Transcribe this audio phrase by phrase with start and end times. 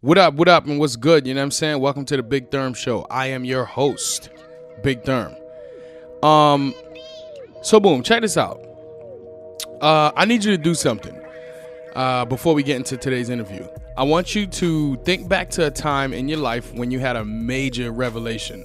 [0.00, 1.26] What up, what up, and what's good?
[1.26, 1.80] You know what I'm saying?
[1.80, 3.04] Welcome to the Big Therm Show.
[3.10, 4.30] I am your host,
[4.80, 5.36] Big Therm.
[6.24, 6.72] Um,
[7.62, 8.64] so boom, check this out.
[9.80, 11.20] Uh, I need you to do something
[11.96, 13.66] uh, before we get into today's interview.
[13.96, 17.16] I want you to think back to a time in your life when you had
[17.16, 18.64] a major revelation.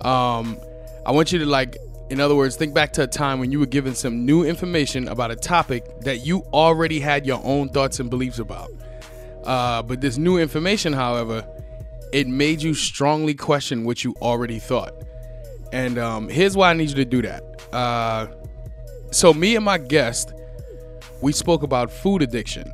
[0.00, 0.58] Um,
[1.06, 1.76] I want you to like,
[2.10, 5.06] in other words, think back to a time when you were given some new information
[5.06, 8.68] about a topic that you already had your own thoughts and beliefs about.
[9.46, 11.46] Uh, but this new information, however,
[12.12, 14.92] it made you strongly question what you already thought.
[15.72, 17.42] And um, here's why I need you to do that.
[17.72, 18.26] Uh,
[19.12, 20.32] so, me and my guest,
[21.22, 22.72] we spoke about food addiction.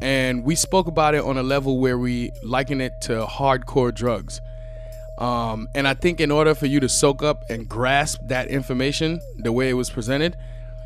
[0.00, 4.40] And we spoke about it on a level where we liken it to hardcore drugs.
[5.18, 9.20] Um, and I think in order for you to soak up and grasp that information
[9.38, 10.36] the way it was presented,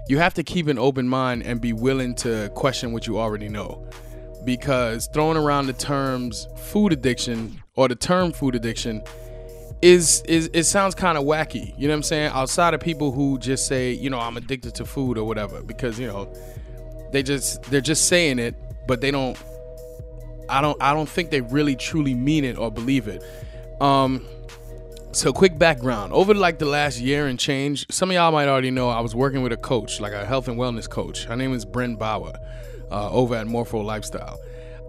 [0.08, 3.48] you have to keep an open mind and be willing to question what you already
[3.48, 3.86] know
[4.45, 9.02] because throwing around the terms food addiction or the term food addiction
[9.83, 11.75] is is it sounds kind of wacky.
[11.77, 12.30] You know what I'm saying?
[12.33, 15.98] Outside of people who just say, you know, I'm addicted to food or whatever because,
[15.98, 16.33] you know,
[17.12, 18.55] they just they're just saying it,
[18.86, 19.36] but they don't
[20.48, 23.22] I don't I don't think they really truly mean it or believe it.
[23.81, 24.25] Um
[25.11, 26.12] so quick background.
[26.12, 29.14] Over like the last year and change, some of y'all might already know I was
[29.14, 31.25] working with a coach, like a health and wellness coach.
[31.25, 32.33] Her name is Bren Bauer
[32.92, 34.38] uh, over at Morpho Lifestyle.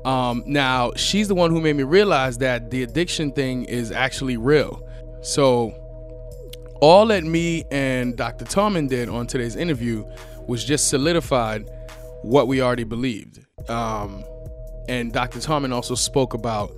[0.06, 4.38] Um, now, she's the one who made me realize that the addiction thing is actually
[4.38, 4.88] real.
[5.22, 5.72] So,
[6.82, 8.44] all that me and Dr.
[8.44, 10.06] Tarman did on today's interview
[10.48, 11.70] was just solidified
[12.24, 13.40] what we already believed.
[13.70, 14.26] Um,
[14.90, 15.40] and Dr.
[15.40, 16.76] Tarman also spoke about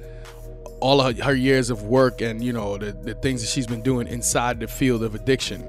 [0.79, 3.81] all of her years of work and you know the, the things that she's been
[3.81, 5.67] doing inside the field of addiction.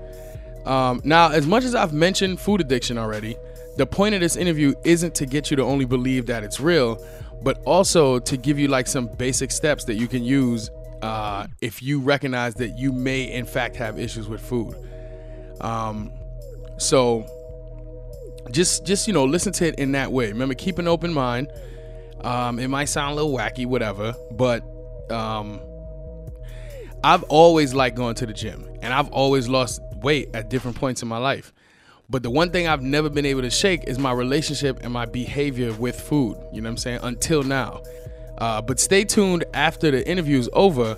[0.66, 3.36] Um, now, as much as I've mentioned food addiction already,
[3.76, 7.04] the point of this interview isn't to get you to only believe that it's real,
[7.42, 10.70] but also to give you like some basic steps that you can use
[11.02, 14.74] uh, if you recognize that you may in fact have issues with food.
[15.60, 16.12] Um,
[16.78, 17.26] so
[18.50, 20.28] just just you know listen to it in that way.
[20.28, 21.50] Remember, keep an open mind.
[22.22, 24.62] Um, it might sound a little wacky, whatever, but
[25.10, 25.60] um,
[27.04, 31.02] I've always liked going to the gym, and I've always lost weight at different points
[31.02, 31.52] in my life.
[32.08, 35.06] But the one thing I've never been able to shake is my relationship and my
[35.06, 36.36] behavior with food.
[36.52, 37.00] You know what I'm saying?
[37.02, 37.82] Until now.
[38.38, 40.96] Uh, but stay tuned after the interview is over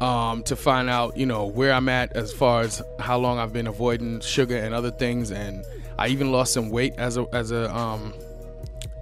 [0.00, 3.52] um, to find out, you know, where I'm at as far as how long I've
[3.52, 5.64] been avoiding sugar and other things, and
[5.98, 8.12] I even lost some weight as a as a um,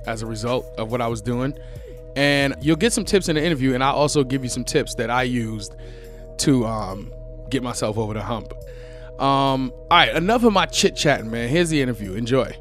[0.07, 1.57] as a result of what I was doing.
[2.17, 4.95] And you'll get some tips in the interview, and I'll also give you some tips
[4.97, 5.75] that I used
[6.39, 7.13] to um,
[7.49, 8.53] get myself over the hump.
[9.21, 11.51] Um, all right, enough of my chit chatting, man.
[11.51, 12.15] Here's the interview.
[12.15, 12.57] Enjoy.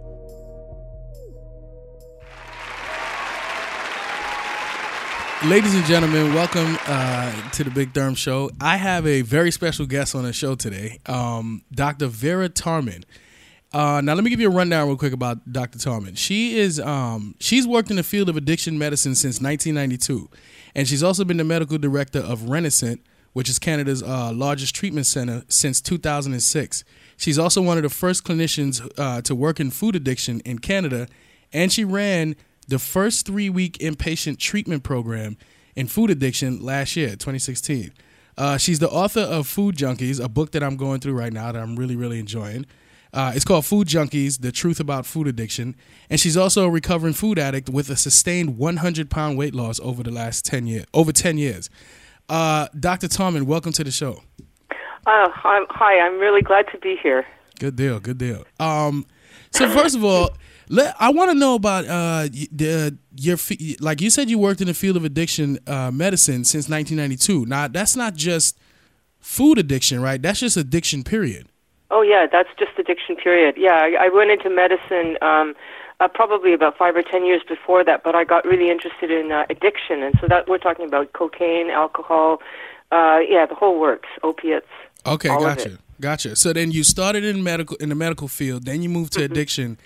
[5.45, 8.51] Ladies and gentlemen, welcome uh, to the Big Therm Show.
[8.59, 12.07] I have a very special guest on the show today, um, Dr.
[12.07, 13.05] Vera Tarman.
[13.71, 15.79] Uh, now, let me give you a rundown real quick about Dr.
[15.79, 16.17] Tarman.
[16.17, 20.29] She is um, she's worked in the field of addiction medicine since 1992,
[20.75, 22.99] and she's also been the medical director of Renascent,
[23.33, 26.83] which is Canada's uh, largest treatment center since 2006.
[27.17, 31.07] She's also one of the first clinicians uh, to work in food addiction in Canada,
[31.51, 32.35] and she ran
[32.67, 35.37] the first three week inpatient treatment program
[35.75, 37.91] in food addiction last year, 2016.
[38.37, 41.51] Uh, she's the author of Food Junkies, a book that I'm going through right now
[41.51, 42.65] that I'm really, really enjoying.
[43.11, 45.75] Uh, it's called Food Junkies: The Truth About Food Addiction,
[46.09, 50.03] and she's also a recovering food addict with a sustained 100 pound weight loss over
[50.03, 50.85] the last 10 years.
[50.93, 51.69] Over 10 years.
[52.29, 53.07] Uh, Dr.
[53.07, 54.21] Tarman, welcome to the show.
[55.07, 57.25] Uh, I'm, hi, I'm really glad to be here.
[57.59, 58.45] Good deal, good deal.
[58.59, 59.05] Um,
[59.51, 60.29] so first of all,
[60.69, 63.37] let, I want to know about uh, the your
[63.79, 67.47] like you said you worked in the field of addiction uh, medicine since 1992.
[67.47, 68.59] Now that's not just
[69.19, 70.21] food addiction, right?
[70.21, 71.47] That's just addiction, period.
[71.89, 73.55] Oh yeah, that's just addiction, period.
[73.57, 75.17] Yeah, I, I went into medicine.
[75.23, 75.55] Um,
[75.99, 79.31] uh, probably about five or ten years before that, but I got really interested in
[79.31, 82.41] uh, addiction, and so that we're talking about cocaine, alcohol,
[82.91, 84.67] uh, yeah, the whole works, opiates.
[85.05, 86.35] Okay, gotcha, gotcha.
[86.35, 89.31] So then you started in medical in the medical field, then you moved to mm-hmm.
[89.31, 89.77] addiction,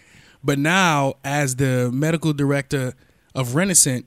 [0.43, 2.93] but now as the medical director
[3.35, 4.05] of Renascent,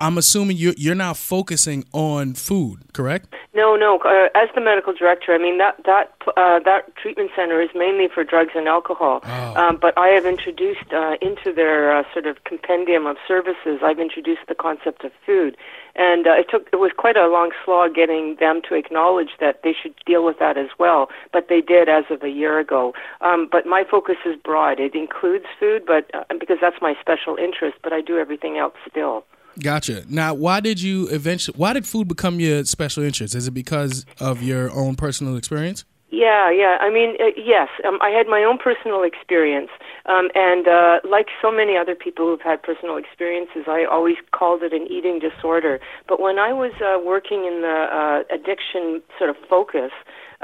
[0.00, 3.34] I'm assuming you're you're now focusing on food, correct?
[3.54, 3.98] No, no.
[3.98, 8.08] Uh, as the medical director, I mean that that uh, that treatment center is mainly
[8.12, 9.20] for drugs and alcohol.
[9.22, 9.54] Oh.
[9.54, 13.78] Um, but I have introduced uh, into their uh, sort of compendium of services.
[13.82, 15.56] I've introduced the concept of food,
[15.94, 19.60] and uh, it took it was quite a long slog getting them to acknowledge that
[19.62, 21.08] they should deal with that as well.
[21.32, 22.92] But they did as of a year ago.
[23.20, 24.80] Um, but my focus is broad.
[24.80, 27.76] It includes food, but uh, because that's my special interest.
[27.84, 29.24] But I do everything else still.
[29.60, 30.04] Gotcha.
[30.08, 31.56] Now, why did you eventually?
[31.56, 33.34] Why did food become your special interest?
[33.34, 35.84] Is it because of your own personal experience?
[36.10, 36.78] Yeah, yeah.
[36.80, 37.68] I mean, uh, yes.
[37.84, 39.70] Um, I had my own personal experience,
[40.06, 44.62] um, and uh, like so many other people who've had personal experiences, I always called
[44.62, 45.80] it an eating disorder.
[46.08, 49.90] But when I was uh, working in the uh, addiction sort of focus,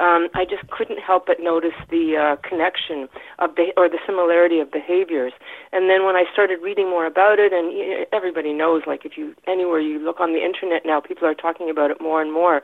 [0.00, 3.08] um, I just couldn't help but notice the uh, connection
[3.38, 5.32] of the or the similarity of behaviors.
[5.72, 9.34] And then when I started reading more about it, and everybody knows, like if you
[9.46, 12.62] anywhere you look on the internet now, people are talking about it more and more.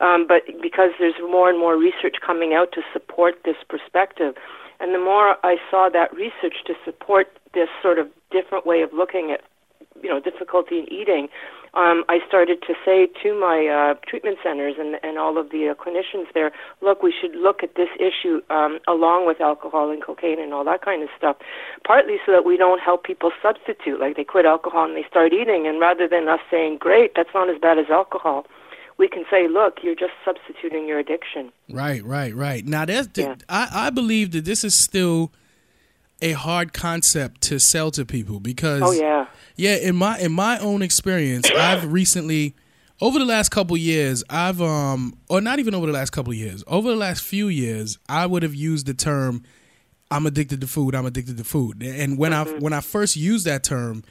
[0.00, 4.34] Um, but because there's more and more research coming out to support this perspective,
[4.78, 8.92] and the more I saw that research to support this sort of different way of
[8.92, 9.40] looking at
[10.02, 11.28] you know difficulty in eating,
[11.76, 15.68] um, I started to say to my uh, treatment centers and, and all of the
[15.68, 20.02] uh, clinicians there, look, we should look at this issue um, along with alcohol and
[20.02, 21.36] cocaine and all that kind of stuff,
[21.86, 25.32] partly so that we don't help people substitute, like they quit alcohol and they start
[25.32, 28.46] eating, and rather than us saying, great, that's not as bad as alcohol,
[28.96, 31.50] we can say, look, you're just substituting your addiction.
[31.68, 32.64] Right, right, right.
[32.64, 33.34] Now, that's yeah.
[33.48, 35.32] I, I believe that this is still
[36.22, 39.26] a hard concept to sell to people because oh yeah
[39.56, 42.54] yeah in my in my own experience I've recently
[43.00, 46.64] over the last couple years I've um or not even over the last couple years
[46.66, 49.42] over the last few years I would have used the term
[50.10, 52.56] I'm addicted to food I'm addicted to food and when mm-hmm.
[52.56, 54.04] I when I first used that term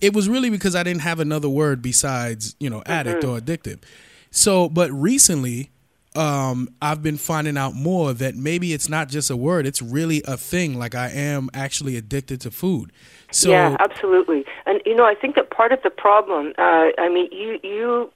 [0.00, 3.36] it was really because I didn't have another word besides you know addict mm-hmm.
[3.36, 3.82] or addictive
[4.30, 5.70] so but recently
[6.18, 10.22] um, I've been finding out more that maybe it's not just a word; it's really
[10.26, 10.78] a thing.
[10.78, 12.92] Like I am actually addicted to food.
[13.30, 14.44] So yeah, absolutely.
[14.66, 18.10] And you know, I think that part of the problem, uh, I mean, you you,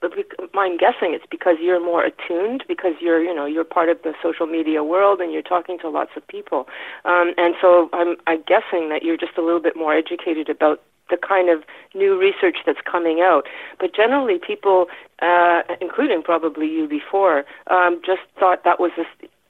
[0.55, 4.13] I'm guessing it's because you're more attuned because you're you know you're part of the
[4.21, 6.67] social media world and you're talking to lots of people,
[7.05, 10.81] um, and so I'm I'm guessing that you're just a little bit more educated about
[11.13, 11.63] the kind of
[11.93, 13.43] new research that's coming out.
[13.79, 14.87] But generally, people,
[15.21, 19.05] uh, including probably you before, um, just thought that was a,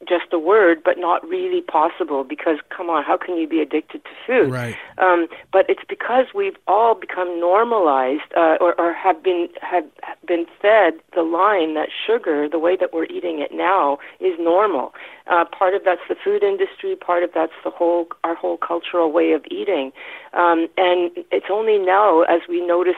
[0.07, 4.03] just a word, but not really possible because, come on, how can you be addicted
[4.03, 4.51] to food?
[4.51, 4.75] Right.
[4.97, 9.85] Um, but it's because we've all become normalized uh, or, or have been have
[10.25, 14.93] been fed the line that sugar, the way that we're eating it now, is normal.
[15.27, 16.95] Uh, part of that's the food industry.
[16.95, 19.91] Part of that's the whole our whole cultural way of eating.
[20.33, 22.95] Um, and it's only now, as we notice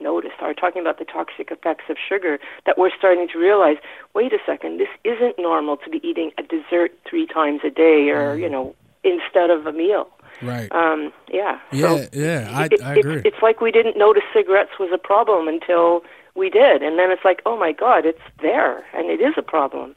[0.00, 3.76] noticed are talking about the toxic effects of sugar that we're starting to realize
[4.14, 8.08] wait a second this isn't normal to be eating a dessert three times a day
[8.08, 8.40] or mm.
[8.40, 8.74] you know
[9.04, 10.08] instead of a meal.
[10.42, 10.70] Right.
[10.72, 11.58] Um yeah.
[11.72, 13.16] Yeah so yeah I, it, I agree.
[13.16, 16.02] it's, it's like we didn't notice cigarettes was a problem until
[16.34, 19.42] we did and then it's like oh my god it's there and it is a
[19.42, 19.94] problem.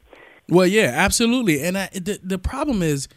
[0.50, 3.08] Well yeah absolutely and I, the, the problem is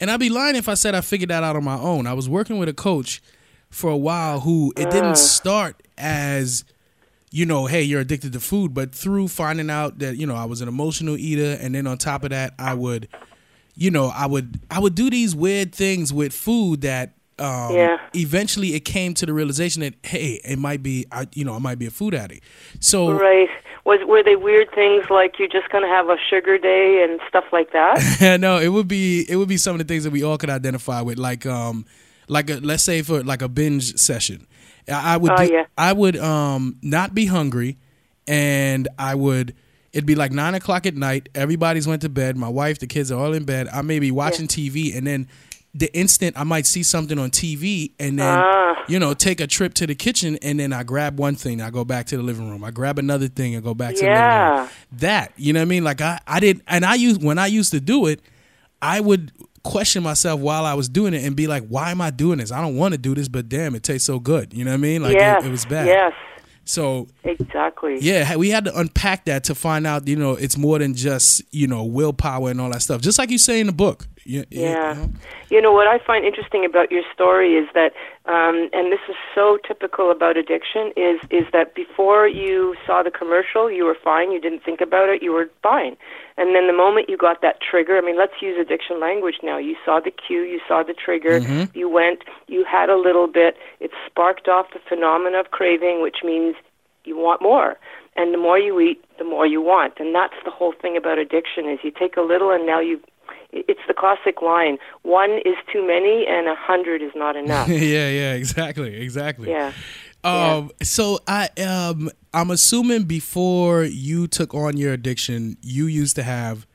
[0.00, 2.06] and i'd be lying if i said i figured that out on my own.
[2.06, 3.20] I was working with a coach
[3.70, 6.64] for a while who it didn't start as
[7.32, 10.46] you know, hey, you're addicted to food, but through finding out that, you know, I
[10.46, 13.08] was an emotional eater and then on top of that, I would
[13.80, 17.96] you know, I would I would do these weird things with food that um, yeah.
[18.14, 21.58] eventually it came to the realization that hey, it might be I, you know, I
[21.58, 22.44] might be a food addict.
[22.80, 23.48] So Right.
[23.86, 27.18] Was were they weird things like you're just going to have a sugar day and
[27.26, 28.38] stuff like that?
[28.40, 30.50] no, it would be it would be some of the things that we all could
[30.50, 31.86] identify with like um
[32.30, 34.46] like a let's say for like a binge session
[34.88, 35.66] I would oh, yeah.
[35.76, 37.78] I would um not be hungry,
[38.26, 39.54] and I would.
[39.92, 41.28] It'd be like nine o'clock at night.
[41.34, 42.36] Everybody's went to bed.
[42.36, 43.66] My wife, the kids are all in bed.
[43.68, 44.70] I may be watching yeah.
[44.70, 45.28] TV, and then
[45.74, 48.84] the instant I might see something on TV, and then ah.
[48.88, 51.70] you know take a trip to the kitchen, and then I grab one thing, I
[51.70, 52.62] go back to the living room.
[52.62, 54.14] I grab another thing, and go back to yeah.
[54.14, 54.70] the living room.
[54.92, 55.84] That you know what I mean?
[55.84, 58.20] Like I I did, and I used when I used to do it,
[58.80, 62.10] I would question myself while I was doing it and be like, why am I
[62.10, 62.52] doing this?
[62.52, 64.52] I don't want to do this, but damn, it tastes so good.
[64.52, 65.02] You know what I mean?
[65.02, 65.86] Like yes, it, it was bad.
[65.86, 66.12] Yes.
[66.64, 70.06] So exactly, yeah, we had to unpack that to find out.
[70.06, 73.00] You know, it's more than just you know willpower and all that stuff.
[73.00, 74.06] Just like you say in the book.
[74.24, 74.68] Yeah, yeah.
[74.68, 75.12] You know?
[75.50, 77.92] you know what I find interesting about your story is that,
[78.30, 83.10] um, and this is so typical about addiction, is is that before you saw the
[83.10, 84.30] commercial, you were fine.
[84.30, 85.20] You didn't think about it.
[85.20, 85.96] You were fine.
[86.36, 89.58] And then the moment you got that trigger, I mean, let's use addiction language now.
[89.58, 91.76] You saw the cue, you saw the trigger, mm-hmm.
[91.76, 93.56] you went, you had a little bit.
[93.80, 96.54] It sparked off the phenomenon of craving, which means
[97.04, 97.78] you want more.
[98.16, 99.94] And the more you eat, the more you want.
[99.98, 103.00] And that's the whole thing about addiction is you take a little and now you
[103.52, 108.08] it's the classic line one is too many and a hundred is not enough yeah
[108.08, 109.72] yeah exactly exactly yeah
[110.22, 110.68] um, yeah.
[110.82, 116.66] so I um I'm assuming before you took on your addiction, you used to have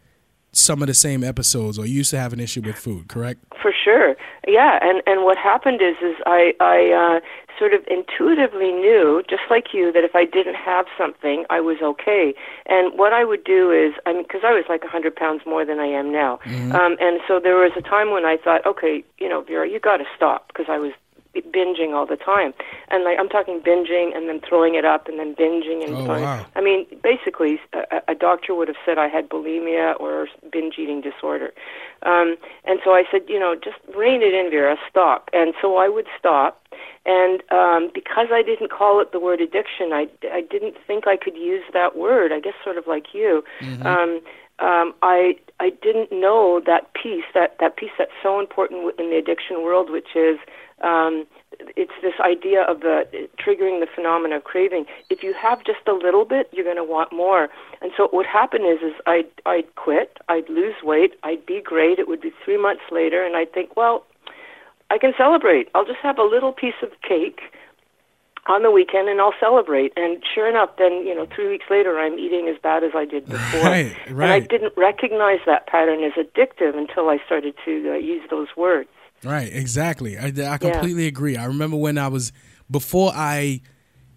[0.52, 3.44] some of the same episodes, or you used to have an issue with food, correct?
[3.62, 4.16] For sure,
[4.48, 4.80] yeah.
[4.82, 7.20] And and what happened is is I I uh,
[7.58, 11.78] sort of intuitively knew, just like you, that if I didn't have something, I was
[11.82, 12.34] okay.
[12.66, 15.42] And what I would do is, I mean, because I was like a 100 pounds
[15.46, 16.40] more than I am now.
[16.46, 16.72] Mm-hmm.
[16.74, 19.80] Um, and so there was a time when I thought, okay, you know, Vera, you
[19.80, 20.92] got to stop because I was
[21.42, 22.54] binging all the time.
[22.90, 26.06] And like I'm talking binging and then throwing it up and then binging and oh,
[26.06, 26.46] wow.
[26.56, 31.02] I mean, basically, a, a doctor would have said I had bulimia or binge eating
[31.02, 31.52] disorder.
[32.04, 35.30] Um, and so I said, you know, just rein it in, Vera, stop.
[35.34, 36.62] And so I would stop.
[37.06, 41.18] And um, because I didn't call it the word addiction, I, I didn't think I
[41.18, 42.32] could use that word.
[42.32, 43.44] I guess sort of like you.
[43.62, 43.86] Mm-hmm.
[43.86, 44.22] Um,
[44.60, 49.18] um, I I didn't know that piece that that piece that's so important in the
[49.18, 50.38] addiction world, which is
[50.82, 51.26] um,
[51.76, 54.86] it's this idea of the triggering the phenomena of craving.
[55.10, 57.50] If you have just a little bit, you're going to want more.
[57.82, 61.62] And so what would happen is, is I'd, I'd quit, I'd lose weight, I'd be
[61.62, 62.00] great.
[62.00, 64.06] It would be three months later, and I'd think, well,
[64.90, 65.70] I can celebrate.
[65.74, 67.42] I'll just have a little piece of cake
[68.48, 69.92] on the weekend and I'll celebrate.
[69.96, 73.06] And sure enough, then, you know, three weeks later, I'm eating as bad as I
[73.06, 73.62] did before.
[73.62, 74.26] Right, right.
[74.26, 78.48] And I didn't recognize that pattern as addictive until I started to uh, use those
[78.56, 78.90] words.
[79.24, 80.18] Right, exactly.
[80.18, 81.10] I, I completely yeah.
[81.10, 81.38] agree.
[81.38, 82.32] I remember when I was,
[82.70, 83.62] before I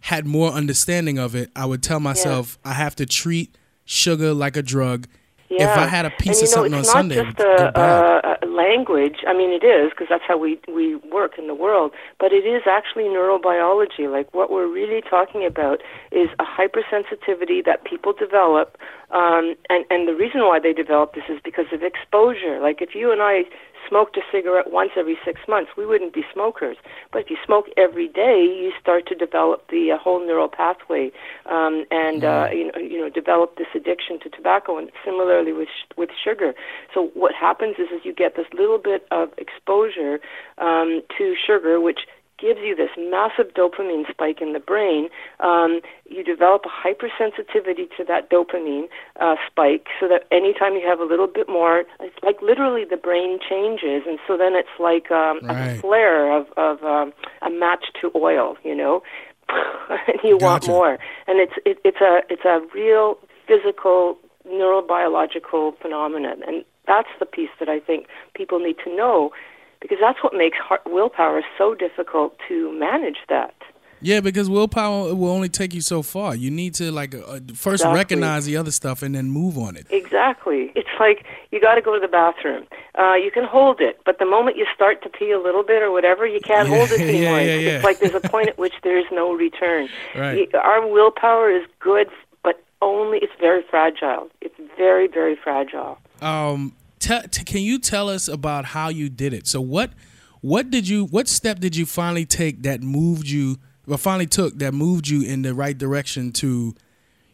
[0.00, 2.72] had more understanding of it, I would tell myself yeah.
[2.72, 5.08] I have to treat sugar like a drug.
[5.48, 5.72] Yeah.
[5.72, 7.80] If I had a piece and, of something know, on Sunday, it's not just a,
[7.80, 9.24] a, a, language.
[9.26, 11.92] I mean, it is because that's how we we work in the world.
[12.20, 14.10] But it is actually neurobiology.
[14.12, 15.80] Like what we're really talking about
[16.12, 18.76] is a hypersensitivity that people develop,
[19.10, 22.60] um, and and the reason why they develop this is because of exposure.
[22.60, 23.44] Like if you and I
[23.88, 26.76] smoked a cigarette once every six months, we wouldn't be smokers.
[27.12, 31.10] But if you smoke every day, you start to develop the uh, whole neural pathway,
[31.46, 34.78] um, and uh, you know, you know, develop this addiction to tobacco.
[34.78, 36.54] And similarly with sh- with sugar.
[36.94, 40.20] So what happens is, is you get this little bit of exposure
[40.58, 42.00] um, to sugar, which
[42.38, 45.08] gives you this massive dopamine spike in the brain,
[45.40, 48.88] um, you develop a hypersensitivity to that dopamine
[49.20, 52.96] uh, spike so that anytime you have a little bit more, it's like literally the
[52.96, 54.02] brain changes.
[54.06, 55.76] And so then it's like um, right.
[55.76, 59.02] a flare of, of um, a match to oil, you know,
[59.48, 60.44] and you gotcha.
[60.44, 60.98] want more.
[61.26, 64.16] And it's, it, it's, a, it's a real physical,
[64.46, 66.42] neurobiological phenomenon.
[66.46, 69.32] And that's the piece that I think people need to know
[69.80, 73.54] because that's what makes heart, willpower so difficult to manage that.
[74.00, 76.34] Yeah, because willpower will only take you so far.
[76.34, 77.94] You need to like uh, first exactly.
[77.94, 79.86] recognize the other stuff and then move on it.
[79.90, 80.72] Exactly.
[80.74, 82.66] It's like you got to go to the bathroom.
[82.98, 85.82] Uh, you can hold it, but the moment you start to pee a little bit
[85.82, 87.40] or whatever, you can't yeah, hold it anymore.
[87.40, 89.88] Yeah, yeah, it's like there's a point at which there is no return.
[90.14, 90.52] Right.
[90.54, 92.08] Our willpower is good,
[92.42, 94.28] but only it's very fragile.
[94.40, 95.98] It's very very fragile.
[96.20, 99.46] Um, t- can you tell us about how you did it?
[99.46, 99.92] So what
[100.40, 104.58] what did you what step did you finally take that moved you or finally took
[104.58, 106.74] that moved you in the right direction to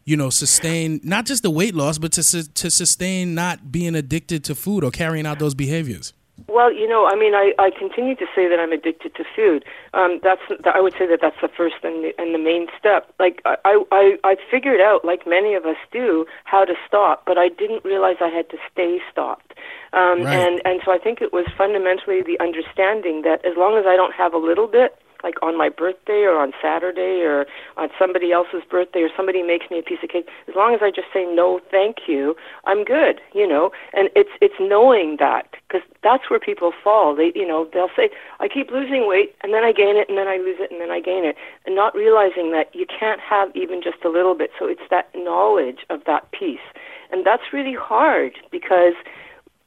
[0.03, 4.43] you know sustain not just the weight loss but to to sustain not being addicted
[4.45, 6.13] to food or carrying out those behaviors?
[6.47, 9.65] Well, you know, I mean, I, I continue to say that I'm addicted to food.
[9.93, 13.11] Um, that's I would say that that's the first and the, and the main step.
[13.19, 17.37] Like I, I I figured out, like many of us do, how to stop, but
[17.37, 19.53] I didn't realize I had to stay stopped.
[19.93, 20.35] Um, right.
[20.35, 23.95] And and so I think it was fundamentally the understanding that as long as I
[23.95, 24.95] don't have a little bit,
[25.25, 29.69] like on my birthday or on Saturday or on somebody else's birthday or somebody makes
[29.71, 32.85] me a piece of cake, as long as I just say no, thank you, I'm
[32.85, 33.71] good, you know.
[33.93, 37.15] And it's it's knowing that because that's where people fall.
[37.15, 40.17] They you know they'll say I keep losing weight and then I gain it and
[40.17, 43.19] then I lose it and then I gain it, and not realizing that you can't
[43.19, 44.51] have even just a little bit.
[44.59, 46.67] So it's that knowledge of that piece,
[47.11, 48.93] and that's really hard because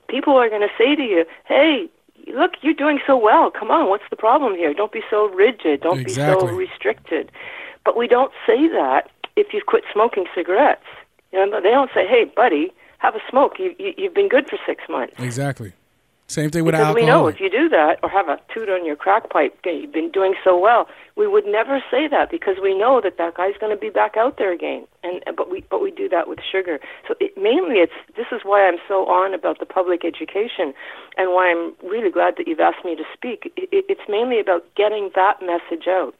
[0.07, 1.91] people are going to say to you, "Hey,
[2.35, 3.51] look, you're doing so well.
[3.51, 4.75] Come on, what's the problem here?
[4.75, 5.83] Don't be so rigid.
[5.83, 6.47] Don't exactly.
[6.47, 7.31] be so restricted.
[7.85, 10.85] But we don't say that if you've quit smoking cigarettes.
[11.33, 13.59] You know, they don't say, "Hey, buddy, have a smoke.
[13.59, 15.73] You, you you've been good for six months." Exactly.
[16.29, 17.07] Same thing with because alcohol.
[17.07, 19.93] we know if you do that or have a toot on your crack pipe, you've
[19.93, 20.87] been doing so well.
[21.17, 24.19] We would never say that because we know that that guy's going to be back
[24.19, 24.87] out there again.
[25.03, 26.81] And uh, but we but we do that with sugar.
[27.09, 30.75] So it, mainly, it's this is why I'm so on about the public education,
[31.17, 33.51] and why I'm really glad that you've asked me to speak.
[33.57, 36.15] It, it's mainly about getting that message out.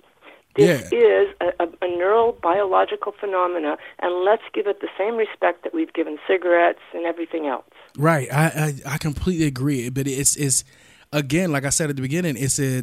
[0.59, 0.99] This yeah.
[0.99, 5.93] is a, a, a neurobiological phenomena, and let's give it the same respect that we've
[5.93, 7.65] given cigarettes and everything else.
[7.97, 8.27] Right.
[8.33, 9.89] I, I, I completely agree.
[9.89, 10.65] But it's it's
[11.13, 12.83] again, like I said at the beginning, it's a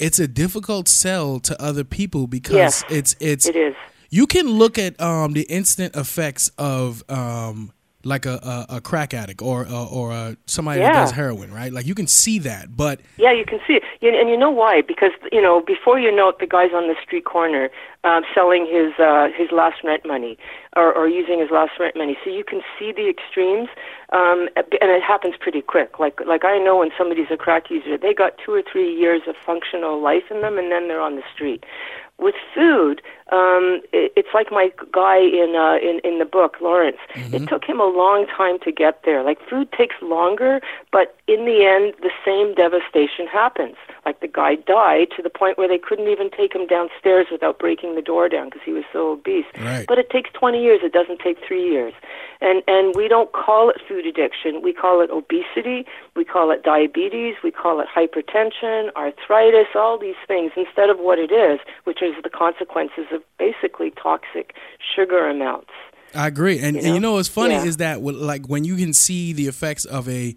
[0.00, 3.76] it's a difficult sell to other people because yes, it's it's it is.
[4.10, 7.72] You can look at um, the instant effects of um,
[8.04, 10.92] like a, a, a crack addict or uh, or uh, somebody yeah.
[10.92, 11.72] that does heroin, right?
[11.72, 14.82] Like you can see that, but yeah, you can see it, and you know why?
[14.82, 17.70] Because you know before you know it, the guy's on the street corner
[18.04, 20.38] um, selling his uh, his last rent money
[20.76, 22.16] or, or using his last rent money.
[22.22, 23.68] So you can see the extremes,
[24.12, 25.98] um, and it happens pretty quick.
[25.98, 29.22] Like like I know when somebody's a crack user, they got two or three years
[29.26, 31.64] of functional life in them, and then they're on the street
[32.18, 33.02] with food,
[33.32, 36.98] um, it, it's like my guy in uh, in in the book, Lawrence.
[37.14, 37.34] Mm-hmm.
[37.34, 39.22] It took him a long time to get there.
[39.22, 40.60] Like food takes longer,
[40.92, 43.76] but in the end, the same devastation happens.
[44.04, 47.58] Like the guy died to the point where they couldn't even take him downstairs without
[47.58, 49.46] breaking the door down because he was so obese.
[49.58, 49.86] Right.
[49.88, 50.80] But it takes 20 years.
[50.82, 51.94] It doesn't take three years.
[52.42, 54.60] And and we don't call it food addiction.
[54.60, 55.86] We call it obesity.
[56.14, 57.36] We call it diabetes.
[57.42, 62.12] We call it hypertension, arthritis, all these things instead of what it is, which is
[62.22, 64.54] the consequences of basically toxic
[64.94, 65.70] sugar amounts.
[66.14, 67.64] I agree, and you know, and you know what's funny yeah.
[67.64, 70.36] is that like when you can see the effects of a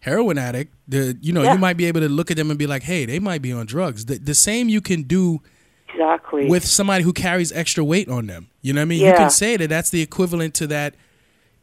[0.00, 1.54] heroin addict, the you know yeah.
[1.54, 3.52] you might be able to look at them and be like, hey, they might be
[3.52, 4.06] on drugs.
[4.06, 5.40] The, the same you can do
[5.88, 8.50] exactly with somebody who carries extra weight on them.
[8.60, 9.00] You know what I mean?
[9.00, 9.10] Yeah.
[9.10, 10.94] You can say that that's the equivalent to that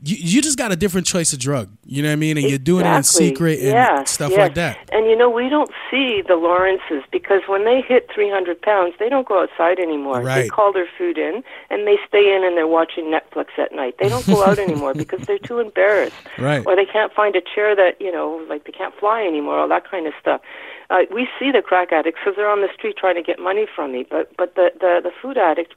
[0.04, 1.70] you, you just got a different choice of drug.
[1.86, 2.38] You know what I mean?
[2.38, 2.51] And exactly.
[2.51, 4.38] you're doing it in secret and yeah, stuff yeah.
[4.38, 4.77] like that.
[4.92, 9.10] And you know, we don't see the Lawrences because when they hit 300 pounds, they
[9.10, 10.22] don't go outside anymore.
[10.22, 10.44] Right.
[10.44, 13.96] They call their food in and they stay in and they're watching Netflix at night.
[14.00, 16.16] They don't go out anymore because they're too embarrassed.
[16.38, 16.63] Right.
[16.66, 19.68] Or they can't find a chair that, you know, like they can't fly anymore, all
[19.68, 20.42] that kind of stuff.
[20.89, 23.68] Uh, we see the crack addicts because they're on the street trying to get money
[23.75, 25.74] from me, but but the the, the food addict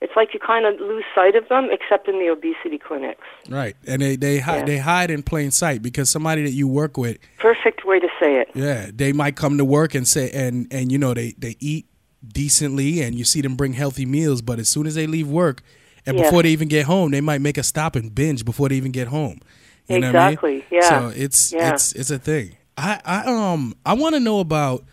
[0.00, 3.26] it's like you kind of lose sight of them, except in the obesity clinics.
[3.48, 4.64] Right, and they they hide, yeah.
[4.64, 7.18] they hide in plain sight because somebody that you work with.
[7.38, 8.50] Perfect way to say it.
[8.54, 11.86] Yeah, they might come to work and say and and you know they they eat
[12.26, 15.62] decently and you see them bring healthy meals, but as soon as they leave work
[16.06, 16.24] and yeah.
[16.24, 18.92] before they even get home, they might make a stop and binge before they even
[18.92, 19.40] get home.
[19.88, 20.50] You exactly.
[20.50, 20.64] I mean?
[20.70, 20.88] Yeah.
[20.88, 21.72] So it's yeah.
[21.74, 22.56] it's it's a thing.
[22.76, 24.84] I I um I want to know about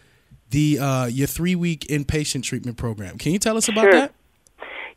[0.49, 3.17] the uh your three week inpatient treatment program.
[3.17, 3.91] Can you tell us about sure.
[3.93, 4.13] that?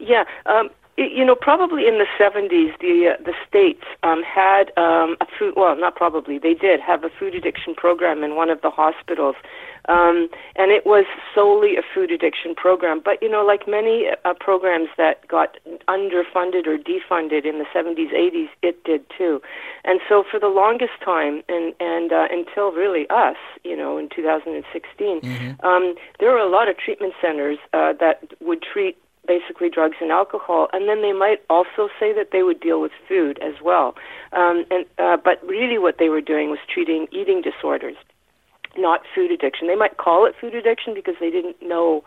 [0.01, 0.25] Yeah.
[0.47, 5.27] Um, you know, probably in the 70s, the uh, the states um, had um, a
[5.39, 5.55] food.
[5.57, 6.39] Well, not probably.
[6.39, 9.37] They did have a food addiction program in one of the hospitals,
[9.89, 13.01] um, and it was solely a food addiction program.
[13.03, 15.57] But you know, like many uh, programs that got
[15.89, 19.41] underfunded or defunded in the 70s, 80s, it did too.
[19.85, 24.11] And so, for the longest time, and and uh, until really us, you know, in
[24.15, 25.67] 2016, mm-hmm.
[25.67, 28.99] um, there were a lot of treatment centers uh, that would treat
[29.35, 32.93] basically drugs and alcohol, and then they might also say that they would deal with
[33.09, 33.89] food as well.
[34.33, 37.99] Um, and uh, but really, what they were doing was treating eating disorders,
[38.77, 39.69] not food addiction.
[39.69, 42.03] They might call it food addiction because they didn't know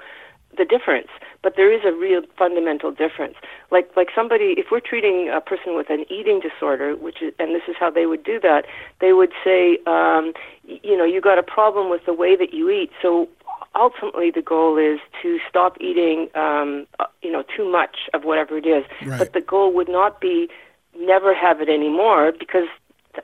[0.57, 3.35] the difference, but there is a real fundamental difference.
[3.71, 7.55] Like like somebody, if we're treating a person with an eating disorder, which is, and
[7.55, 8.65] this is how they would do that,
[9.03, 10.33] they would say, um,
[10.63, 13.27] you know, you got a problem with the way that you eat, so
[13.75, 18.57] ultimately the goal is to stop eating, um, uh, you know, too much of whatever
[18.57, 18.83] it is.
[19.05, 19.19] Right.
[19.19, 20.49] But the goal would not be
[20.97, 22.67] never have it anymore because,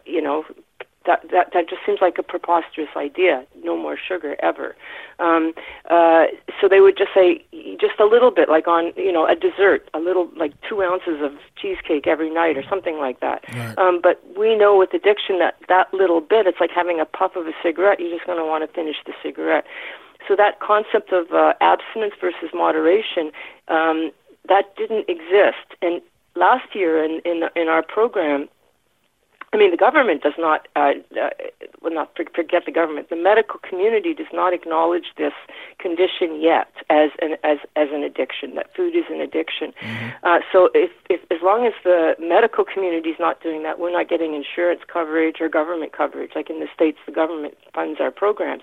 [0.05, 0.45] you know,
[1.05, 3.45] that that that just seems like a preposterous idea.
[3.63, 4.75] No more sugar ever.
[5.17, 5.53] Um,
[5.89, 6.25] uh,
[6.59, 7.43] so they would just say
[7.79, 11.21] just a little bit, like on you know a dessert, a little like two ounces
[11.21, 13.43] of cheesecake every night or something like that.
[13.53, 13.77] Right.
[13.77, 17.35] Um, but we know with addiction that that little bit, it's like having a puff
[17.35, 17.99] of a cigarette.
[17.99, 19.65] You're just going to want to finish the cigarette.
[20.27, 23.31] So that concept of uh, abstinence versus moderation,
[23.67, 24.11] um,
[24.47, 25.65] that didn't exist.
[25.81, 26.01] And
[26.35, 28.49] last year in, in, in our program,
[29.51, 31.29] I mean, the government does not, uh, uh,
[31.81, 33.09] well, not forget the government.
[33.09, 35.33] The medical community does not acknowledge this
[35.79, 38.53] condition yet as an as as an addiction.
[38.55, 39.73] That food is an addiction.
[39.81, 40.07] Mm-hmm.
[40.23, 43.91] Uh, so, if, if as long as the medical community is not doing that, we're
[43.91, 46.31] not getting insurance coverage or government coverage.
[46.35, 48.61] Like in the states, the government funds our programs.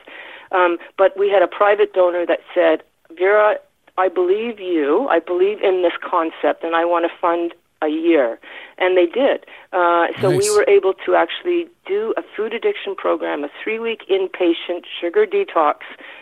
[0.52, 2.82] Um, but we had a private donor that said,
[3.16, 3.56] Vera,
[3.98, 5.08] I believe you.
[5.08, 8.38] I believe in this concept, and I want to fund a year.
[8.78, 9.44] And they did.
[9.72, 10.42] Uh, so nice.
[10.42, 15.26] we were able to actually do a food addiction program, a three week inpatient sugar
[15.26, 15.76] detox.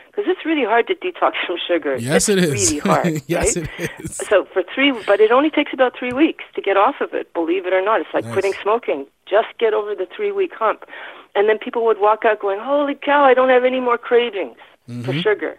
[0.06, 1.96] Because it's really hard to detox from sugar.
[1.96, 2.70] Yes, it's it is.
[2.70, 3.22] Really hard.
[3.26, 3.68] yes, right?
[3.78, 4.16] it is.
[4.16, 7.32] So for three, but it only takes about three weeks to get off of it.
[7.34, 8.32] Believe it or not, it's like nice.
[8.32, 9.06] quitting smoking.
[9.26, 10.84] Just get over the three week hump,
[11.34, 13.24] and then people would walk out going, "Holy cow!
[13.24, 15.02] I don't have any more cravings mm-hmm.
[15.02, 15.58] for sugar."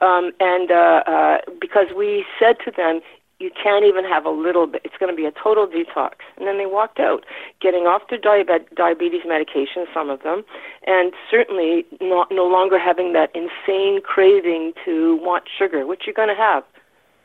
[0.00, 3.00] Um, and uh, uh, because we said to them,
[3.40, 4.82] you can't even have a little bit.
[4.84, 6.14] It's going to be a total detox.
[6.36, 7.24] And then they walked out,
[7.60, 10.44] getting off their diabetes medication, some of them,
[10.86, 16.28] and certainly not, no longer having that insane craving to want sugar, which you're going
[16.28, 16.64] to have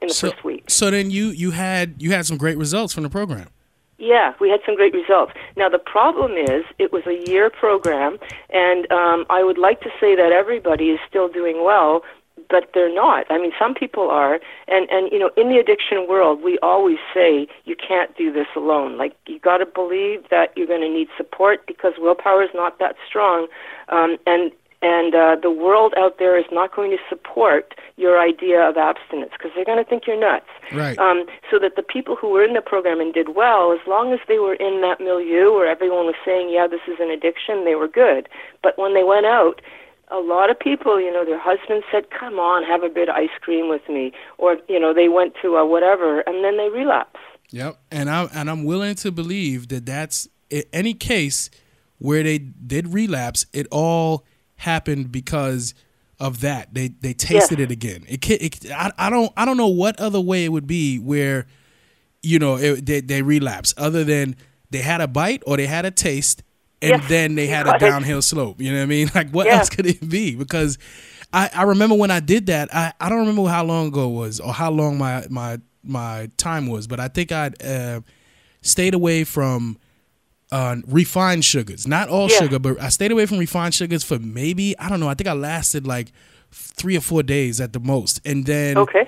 [0.01, 0.69] in the so, first week.
[0.69, 3.49] So then you you had you had some great results from the program.
[3.99, 5.33] Yeah, we had some great results.
[5.57, 8.17] Now the problem is, it was a year program,
[8.49, 12.01] and um, I would like to say that everybody is still doing well,
[12.49, 13.25] but they're not.
[13.29, 16.97] I mean, some people are, and and you know, in the addiction world, we always
[17.13, 18.97] say you can't do this alone.
[18.97, 22.79] Like you got to believe that you're going to need support because willpower is not
[22.79, 23.47] that strong,
[23.89, 28.61] um, and and uh, the world out there is not going to support your idea
[28.61, 30.47] of abstinence because they're going to think you're nuts.
[30.71, 30.97] Right.
[30.97, 34.13] Um, so that the people who were in the program and did well, as long
[34.13, 37.65] as they were in that milieu where everyone was saying, "Yeah, this is an addiction,"
[37.65, 38.29] they were good.
[38.63, 39.61] But when they went out,
[40.07, 43.15] a lot of people, you know, their husbands said, "Come on, have a bit of
[43.15, 46.69] ice cream with me," or you know, they went to a whatever, and then they
[46.69, 47.19] relapse.
[47.51, 51.49] Yep, and I'm and I'm willing to believe that that's in any case
[51.97, 53.45] where they did relapse.
[53.51, 54.25] It all
[54.59, 55.73] happened because
[56.19, 56.73] of that.
[56.73, 57.63] They they tasted Yes.
[57.65, 58.05] it again.
[58.07, 61.47] It, it I, I don't I don't know what other way it would be where
[62.21, 64.35] you know it, they they relapse other than
[64.69, 66.43] they had a bite or they had a taste
[66.81, 68.61] and Yes, then they had a downhill slope.
[68.61, 69.09] You know what I mean?
[69.15, 69.55] Like what Yeah.
[69.59, 70.35] else could it be?
[70.35, 70.77] Because
[71.33, 72.73] I, I remember when I did that.
[72.73, 76.29] I, I don't remember how long ago it was or how long my my my
[76.37, 78.01] time was, but I think I'd uh,
[78.61, 79.77] stayed away from
[80.51, 81.87] uh, refined sugars.
[81.87, 82.37] Not all Yeah.
[82.39, 85.07] sugar, but I stayed away from refined sugars for maybe I don't know.
[85.09, 86.11] I think I lasted like
[86.51, 89.07] three or four days at the most, and then Okay.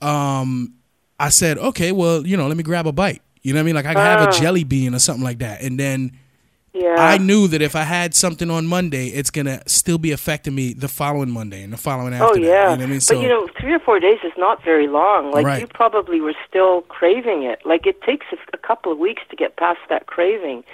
[0.00, 0.74] um,
[1.18, 3.22] I said, okay, well, you know, let me grab a bite.
[3.42, 3.74] You know what I mean?
[3.74, 4.28] Like I can have Ah.
[4.28, 6.12] a jelly bean or something like that, and then
[6.74, 6.96] Yeah.
[6.98, 10.72] I knew that if I had something on Monday, it's gonna still be affecting me
[10.72, 12.40] the following Monday and the following after Oh that.
[12.40, 13.00] yeah, You know what I mean?
[13.00, 15.30] So but you know, three or four days is not very long.
[15.32, 15.60] Like Right.
[15.60, 17.60] you probably were still craving it.
[17.66, 20.64] Like it takes a, a couple of weeks to get past that craving.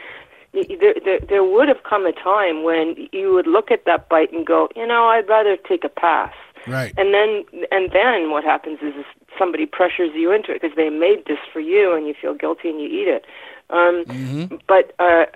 [0.53, 4.33] There, there, there would have come a time when you would look at that bite
[4.33, 6.33] and go, you know, I'd rather take a pass.
[6.67, 9.05] right, And then, and then what happens is, is
[9.39, 12.71] somebody pressures you into it because they made this for you, and you feel guilty
[12.71, 13.25] and you eat it.
[13.71, 14.57] Um, Mm-hmm.
[14.67, 15.27] But uh,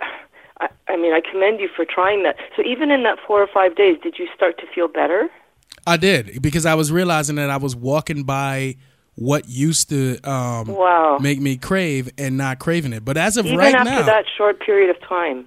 [0.63, 2.37] I, I mean, I commend you for trying that.
[2.57, 5.29] So even in that four or five days, did you start to feel better?
[5.87, 8.77] I did because I was realizing that I was walking by
[9.17, 11.19] what used to um, Wow.
[11.21, 13.05] make me crave and not craving it.
[13.05, 15.47] But as of right now Even right after now, that short period of time.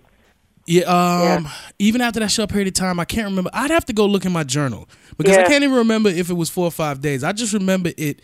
[0.67, 1.51] Yeah, um, Yeah.
[1.79, 3.49] even after that short period of time, I can't remember.
[3.53, 6.33] I'd have to go look in my journal because I can't even remember if it
[6.33, 7.23] was four or five days.
[7.23, 8.21] I just remember it.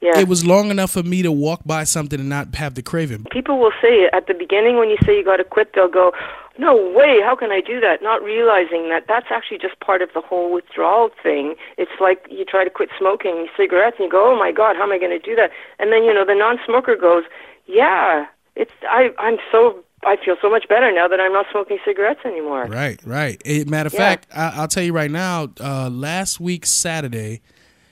[0.00, 0.18] Yeah.
[0.18, 3.26] It was long enough for me to walk by something and not have the craving.
[3.30, 6.12] People will say at the beginning when you say you got to quit, they'll go,
[6.58, 7.20] "No way!
[7.24, 10.52] How can I do that?" Not realizing that that's actually just part of the whole
[10.52, 11.54] withdrawal thing.
[11.78, 14.82] It's like you try to quit smoking cigarettes and you go, "Oh my God, how
[14.82, 17.24] am I going to do that?" And then you know the non-smoker goes,
[17.66, 21.78] "Yeah, it's I I'm so I feel so much better now that I'm not smoking
[21.86, 23.40] cigarettes anymore." Right, right.
[23.46, 24.00] Eh, matter of Yeah.
[24.00, 25.48] fact, I, I'll tell you right now.
[25.58, 27.40] Uh, last week Saturday,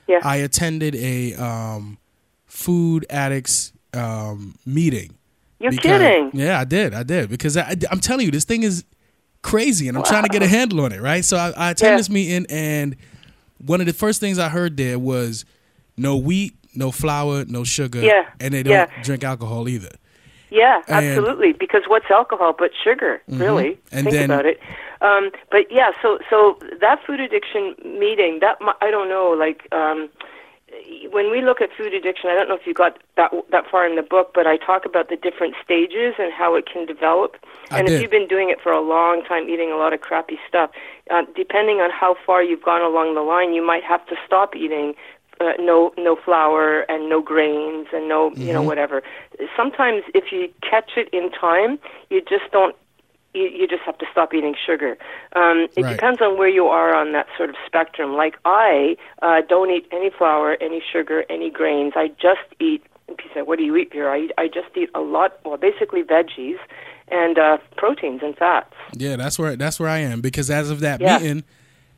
[0.06, 0.20] Yeah.
[0.22, 1.98] I attended a um,
[2.46, 5.14] food addicts um, meeting.
[5.60, 6.30] You're because- kidding.
[6.34, 6.94] Yeah, I did.
[6.94, 8.84] I did because I, am telling you, this thing is
[9.42, 11.00] crazy, and I'm trying to get a handle on it.
[11.00, 11.24] Right.
[11.24, 11.96] So I, I attended Yeah.
[11.98, 12.96] this meeting, and
[13.64, 15.44] one of the first things I heard there was
[15.96, 19.02] no wheat, no flour, no sugar, Yeah, and they don't yeah.
[19.02, 19.90] drink alcohol either.
[20.50, 21.18] Yeah, And- Mm-hmm.
[21.18, 21.52] absolutely.
[21.52, 23.22] Because what's alcohol but sugar?
[23.28, 24.60] Really, And think then- about it.
[25.04, 30.08] Um, but yeah, so so that food addiction meeting, that I don't know, like um,
[31.12, 33.86] when we look at food addiction, I don't know if you got that that far
[33.86, 37.36] in the book, but I talk about the different stages and how it can develop.
[37.70, 37.94] I and did.
[37.94, 40.70] if you've been doing it for a long time, eating a lot of crappy stuff,
[41.10, 44.56] uh, depending on how far you've gone along the line, you might have to stop
[44.56, 44.94] eating
[45.40, 48.52] uh, no no flour and no grains and no you Mm-hmm.
[48.52, 49.02] know whatever.
[49.56, 51.78] Sometimes if you catch it in time,
[52.10, 52.74] you just don't.
[53.34, 54.96] You, you just have to stop eating sugar.
[55.34, 55.90] Um, it Right.
[55.96, 58.14] depends on where you are on that sort of spectrum.
[58.14, 61.94] Like I uh, don't eat any flour, any sugar, any grains.
[61.96, 62.82] I just eat.
[63.08, 65.38] And people say, "What do you eat here?" I I just eat a lot.
[65.44, 66.58] Well, basically veggies
[67.08, 68.72] and uh, proteins and fats.
[68.96, 71.18] Yeah, that's where that's where I am because as of that Yeah.
[71.18, 71.44] meeting,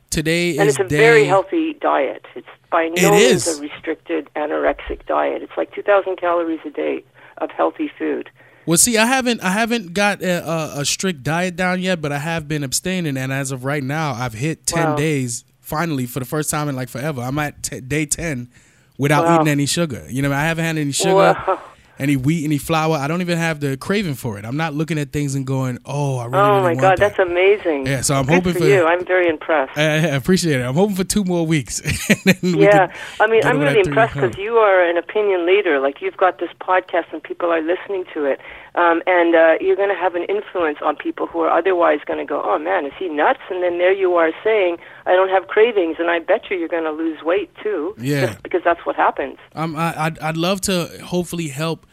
[0.09, 0.97] today And is it's a day.
[0.97, 2.25] very healthy diet.
[2.35, 5.41] It's by no means a restricted anorexic diet.
[5.43, 7.03] It's like 2,000 calories a day
[7.37, 8.29] of healthy food.
[8.67, 12.11] Well, see, I haven't I haven't got a, a, a strict diet down yet, but
[12.11, 14.95] I have been abstaining, and as of right now, I've hit ten Wow.
[14.97, 17.21] days finally for the first time in like forever.
[17.21, 18.49] I'm at t- day ten
[18.97, 19.35] without Wow.
[19.35, 20.05] eating any sugar.
[20.09, 21.59] You know, I haven't had any sugar, Wow.
[21.99, 22.95] Any wheat, any flour.
[22.97, 24.45] I don't even have the craving for it.
[24.45, 27.15] I'm not looking at things and going, "Oh, I really, Oh really my God, that."
[27.17, 27.85] that's amazing.
[27.87, 28.85] Yeah, so I'm Good hoping for, for- you.
[28.85, 29.77] I'm very impressed.
[29.77, 30.63] I, I appreciate it.
[30.63, 31.81] I'm hoping for two more weeks.
[32.43, 35.79] we yeah, I mean, I'm really impressed because you are an opinion leader.
[35.79, 38.39] Like you've got this podcast and people are listening to it,
[38.77, 42.19] um, and uh, you're going to have an influence on people who are otherwise going
[42.19, 45.29] to go, "Oh man, is he nuts?" And then there you are saying, "I don't
[45.29, 47.95] have cravings," and I bet you you're going to lose weight too.
[47.97, 48.37] Yeah.
[48.43, 49.37] because that's what happens.
[49.55, 51.85] Um, I, I'd, I'd love to hopefully help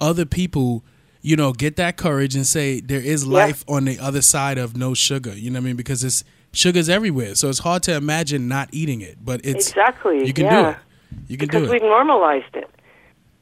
[0.00, 0.82] other people
[1.22, 4.76] you know, get that courage and say there is life on the other side of
[4.76, 5.34] no sugar.
[5.34, 5.76] You know what I mean?
[5.76, 9.18] Because it's sugar's everywhere, so it's hard to imagine not eating it.
[9.22, 10.62] But it's exactly you can yeah.
[10.62, 10.76] do it.
[11.28, 11.82] You can because do it.
[11.82, 12.70] we've normalized it.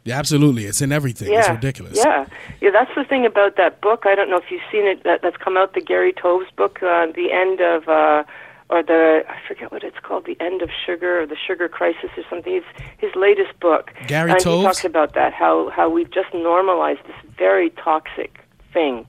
[0.09, 1.31] Yeah, absolutely, it's in everything.
[1.31, 1.99] Yeah, It's ridiculous.
[1.99, 2.27] Yeah,
[2.63, 2.71] yeah.
[2.71, 4.05] That's the thing about that book.
[4.07, 5.05] I don't know if you've seen it.
[5.05, 5.75] That, that's come out.
[5.75, 8.25] The Gary Taubes book, uh, the end of, uh,
[8.71, 12.11] or the I forget what it's called, the end of sugar or the sugar crisis
[12.17, 12.55] or something.
[12.55, 12.67] It's
[12.97, 13.93] his latest book.
[14.07, 14.57] Gary and Taubes?
[14.57, 15.35] he talks about that.
[15.35, 18.41] How how we've just normalized this very toxic
[18.73, 19.07] thing.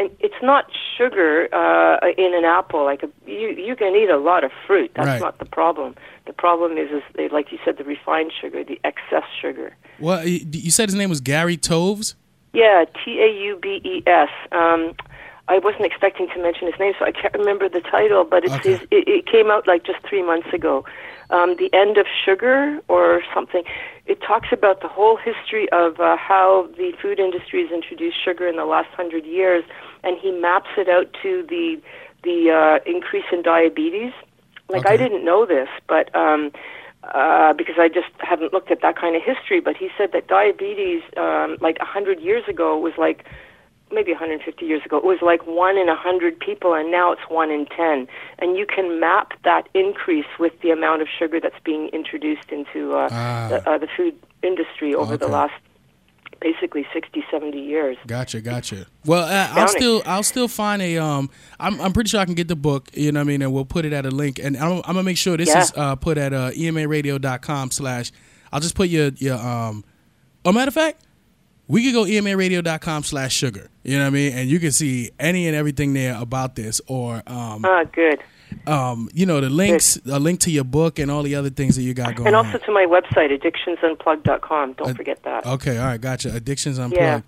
[0.00, 0.64] And it's not
[0.96, 2.84] sugar uh, in an apple.
[2.84, 4.90] Like a, you, you can eat a lot of fruit.
[4.96, 5.20] That's Right.
[5.20, 5.94] not the problem.
[6.24, 9.76] The problem is, is they, like you said, the refined sugar, the excess sugar.
[9.98, 12.14] Well, you said his name was Gary Taubes.
[12.54, 14.30] Yeah, T A U B E S.
[14.52, 14.94] Um,
[15.48, 18.24] I wasn't expecting to mention his name, so I can't remember the title.
[18.24, 18.70] But it's Okay.
[18.72, 20.84] his, it, it came out like just three months ago.
[21.30, 23.62] Um, the end of sugar or something.
[24.06, 28.48] It talks about the whole history of uh, how the food industry has introduced sugar
[28.48, 29.62] in the last hundred years,
[30.02, 31.80] and he maps it out to the
[32.22, 34.12] the uh, increase in diabetes.
[34.68, 36.52] Like I didn't know this, but um,
[37.02, 39.60] uh, because I just haven't looked at that kind of history.
[39.60, 43.24] But he said that diabetes, um, like a hundred years ago, was like
[43.92, 47.22] maybe 150 years ago, it was like one in a hundred people, and now it's
[47.28, 48.06] one in ten.
[48.38, 52.94] And you can map that increase with the amount of sugar that's being introduced into
[52.96, 53.48] uh, Ah.
[53.50, 55.54] the, uh, the food industry over the last
[56.40, 57.96] basically 60, 70 years.
[58.06, 58.86] Gotcha, gotcha.
[59.06, 61.30] Well, uh, I'll still I'll still find a um.
[61.58, 62.88] I'm I'm pretty sure I can get the book.
[62.94, 64.38] You know what I mean, and we'll put it at a link.
[64.38, 65.62] And I'm, I'm gonna make sure this Yeah.
[65.62, 68.12] is uh, put at uh, emaradio.com slash.
[68.52, 69.84] I'll just put your your um.
[70.44, 71.04] Oh, matter of fact,
[71.68, 73.68] we could go emaradio.com slash sugar.
[73.82, 76.80] You know what I mean, and you can see any and everything there about this,
[76.86, 78.18] or um Ah, good.
[78.66, 81.76] Um you know the links, a link to your book and all the other things
[81.76, 82.46] that you got going And on.
[82.46, 84.72] also to my website, addictionsunplugged.com.
[84.74, 85.46] Don't Uh, forget that.
[85.46, 86.34] Okay, all right, gotcha.
[86.34, 87.00] Addictions unplugged.
[87.02, 87.20] Yeah.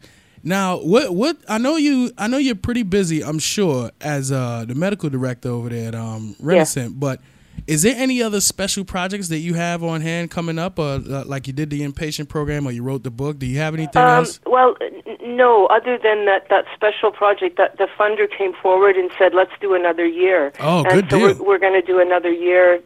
[0.45, 4.65] Now, what what I know you I know you're pretty busy, I'm sure, as uh,
[4.67, 6.99] the medical director over there at um, Renascent.
[6.99, 7.21] But
[7.67, 11.25] is there any other special projects that you have on hand coming up, or uh,
[11.25, 13.39] like you did the inpatient program, or you wrote the book?
[13.39, 14.41] Do you have anything Um, else?
[14.47, 15.67] well, n- no.
[15.67, 19.75] Other than that, that special project, that the funder came forward and said, "Let's do
[19.75, 21.39] another year." Oh, and good so deal.
[21.39, 22.81] We're, we're going to do another year.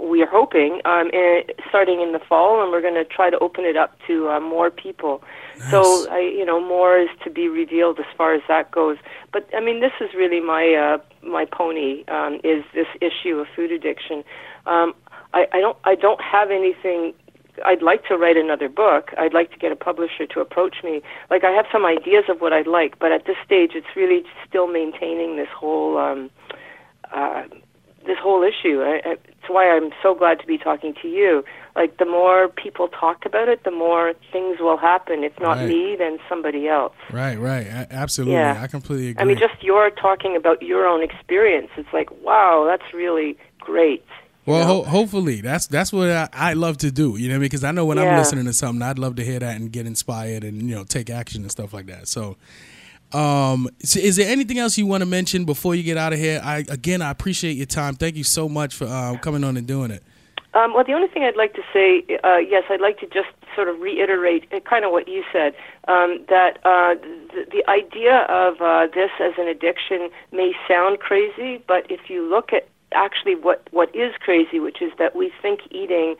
[0.00, 3.38] We are hoping, um, in, starting in the fall, and we're going to try to
[3.40, 5.22] open it up to uh, more people.
[5.70, 8.96] So, I, you know, more is to be revealed as far as that goes.
[9.32, 13.46] But I mean, this is really my uh, my pony um, is this issue of
[13.54, 14.24] food addiction.
[14.66, 14.94] Um,
[15.34, 17.14] I, I don't I don't have anything
[17.64, 19.10] I'd like to write another book.
[19.18, 21.02] I'd like to get a publisher to approach me.
[21.30, 24.22] Like I have some ideas of what I'd like, but at this stage, it's really
[24.48, 26.30] still maintaining this whole um,
[27.12, 27.44] uh,
[28.06, 28.82] this whole issue.
[28.82, 31.44] I, I, it's why I'm so glad to be talking to you.
[31.74, 35.24] Like the more people talk about it, the more things will happen.
[35.24, 35.68] If not Right.
[35.68, 36.92] me, then somebody else.
[37.10, 38.34] Right, right, A- absolutely.
[38.34, 38.60] Yeah.
[38.62, 39.22] I completely agree.
[39.22, 41.70] I mean, just your talking about your own experience.
[41.78, 44.04] It's like, wow, that's really great.
[44.44, 47.16] Well, ho- hopefully that's that's what I, I love to do.
[47.16, 49.54] You know, because I know when I'm listening to something, I'd love to hear that
[49.56, 52.08] and get inspired and you know take action and stuff like that.
[52.08, 52.36] So,
[53.12, 56.18] um, so is there anything else you want to mention before you get out of
[56.18, 56.40] here?
[56.42, 57.94] I again, I appreciate your time.
[57.94, 60.02] Thank you so much for uh, coming on and doing it.
[60.54, 63.28] Um, well, the only thing I'd like to say, uh, yes, I'd like to just
[63.54, 65.54] sort of reiterate uh, kind of what you said,
[65.88, 66.94] um, that uh,
[67.32, 72.28] the, the idea of uh, this as an addiction may sound crazy, but if you
[72.28, 76.16] look at actually what, what is crazy, which is that we think eating,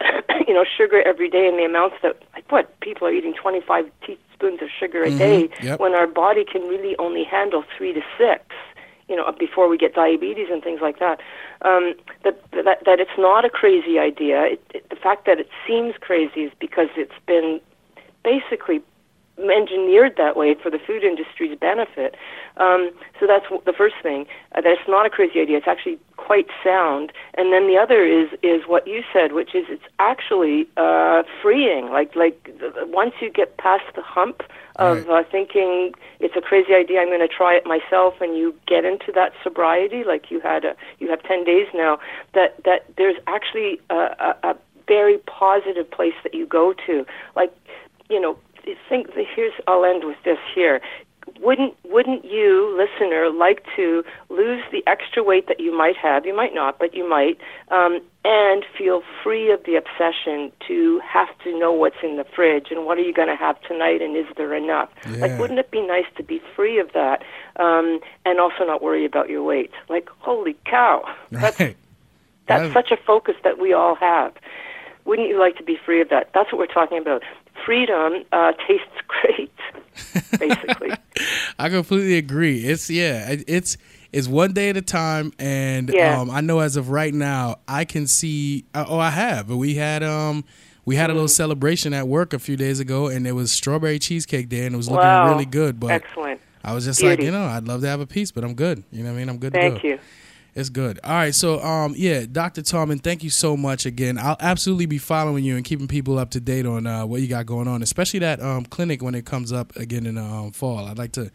[0.46, 3.90] you know, sugar every day in the amounts that, like what, people are eating 25
[4.06, 5.80] teaspoons of sugar a day yep.
[5.80, 8.44] when our body can really only handle three to six
[9.12, 11.20] you know, before we get diabetes and things like that.
[11.60, 11.92] Um,
[12.24, 14.42] that, that that it's not a crazy idea.
[14.44, 17.60] It, it, the fact that it seems crazy is because it's been
[18.24, 18.80] basically
[19.38, 22.14] engineered that way for the food industry's benefit.
[22.58, 24.26] Um, so that's w- the first thing.
[24.54, 25.56] Uh, that it's not a crazy idea.
[25.56, 27.12] It's actually quite sound.
[27.34, 31.90] And then the other is is what you said, which is it's actually uh, freeing.
[31.90, 34.42] Like like th- once you get past the hump
[34.76, 35.26] of Right.
[35.26, 38.84] uh, thinking it's a crazy idea, I'm going to try it myself, and you get
[38.86, 41.98] into that sobriety, like you had a, you have ten days now.
[42.34, 44.56] That that there's actually a, a, a
[44.88, 47.06] very positive place that you go to.
[47.36, 47.54] Like
[48.08, 48.36] you know,
[48.88, 49.08] think.
[49.14, 50.80] Here's I'll end with this here.
[51.40, 56.26] Wouldn't wouldn't you, listener, like to lose the extra weight that you might have?
[56.26, 57.38] You might not, but you might,
[57.70, 62.68] um, and feel free of the obsession to have to know what's in the fridge
[62.72, 64.90] and what are you going to have tonight and is there enough?
[65.08, 65.18] Yeah.
[65.18, 67.22] Like, wouldn't it be nice to be free of that
[67.56, 69.70] um, and also not worry about your weight?
[69.88, 71.76] Like, holy cow, that's Right.
[72.48, 74.34] that's That- such a focus that we all have.
[75.04, 76.30] Wouldn't you like to be free of that?
[76.34, 77.22] That's what we're talking about.
[77.64, 79.52] Freedom uh, tastes great.
[80.38, 80.92] basically.
[81.58, 82.64] I completely agree.
[82.64, 83.76] It's yeah, it's
[84.12, 86.20] it's one day at a time, and Yeah.
[86.20, 88.64] um, I know as of right now, I can see.
[88.74, 89.48] uh, Oh, I have.
[89.50, 90.44] We had um.
[90.84, 91.14] We had a Mm-hmm.
[91.14, 94.74] little celebration at work a few days ago, and it was strawberry cheesecake day, and
[94.74, 95.26] it was looking Wow.
[95.28, 95.78] really good.
[95.78, 96.40] But Excellent.
[96.64, 98.82] I was just like, you know, I'd love to have a piece, but I'm good.
[98.90, 99.28] You know what I mean?
[99.28, 99.88] I'm good to Thank go.
[99.88, 99.98] you.
[100.54, 101.00] It's good.
[101.02, 101.34] All right.
[101.34, 102.60] So, um, yeah, Dr.
[102.62, 104.18] Tarman, thank you so much again.
[104.18, 107.28] I'll absolutely be following you and keeping people up to date on uh, what you
[107.28, 110.52] got going on, especially that um, clinic when it comes up again in the um,
[110.52, 110.86] fall.
[110.86, 111.30] I'd like to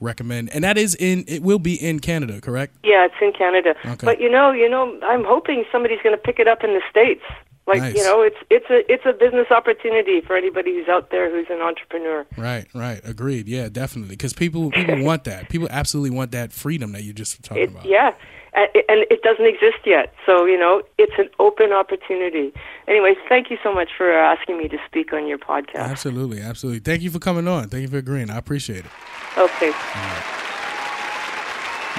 [0.00, 1.24] recommend, and that is in.
[1.26, 2.74] It will be in Canada, correct?
[2.84, 3.74] Yeah, it's in Canada.
[3.86, 4.04] Okay.
[4.04, 6.82] But you know, you know, I'm hoping somebody's going to pick it up in the
[6.90, 7.22] states.
[7.66, 7.96] Like Nice.
[7.96, 11.48] you know, it's it's a it's a business opportunity for anybody who's out there who's
[11.50, 12.26] an entrepreneur.
[12.36, 12.66] Right.
[12.74, 13.00] Right.
[13.04, 13.46] Agreed.
[13.48, 14.14] Yeah, definitely.
[14.16, 15.48] Because people people want that.
[15.50, 17.84] People absolutely want that freedom that you just were talking It, about.
[17.84, 18.14] yeah,
[18.54, 20.12] and, and it doesn't exist yet.
[20.26, 22.52] So you know, it's an open opportunity.
[22.86, 25.76] Anyways, thank you so much for asking me to speak on your podcast.
[25.80, 26.40] Absolutely.
[26.40, 26.80] Absolutely.
[26.80, 27.68] Thank you for coming on.
[27.68, 28.30] Thank you for agreeing.
[28.30, 28.90] I appreciate it.
[29.36, 29.72] Okay.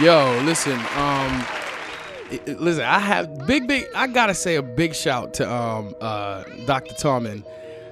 [0.02, 1.46] Yo, listen, um
[2.46, 6.94] listen, I have big big I gotta say a big shout to um uh Dr.
[6.96, 7.44] Tarman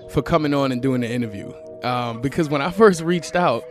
[0.09, 1.51] for coming on and doing the interview.
[1.83, 3.63] Um because when I first reached out,